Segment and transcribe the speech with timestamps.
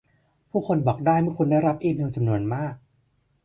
[0.49, 2.73] ผู้คนบอกได้เมื่อคุณได้รับอีเมลจำนวนมาก